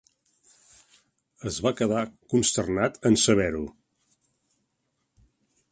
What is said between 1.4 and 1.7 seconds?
Es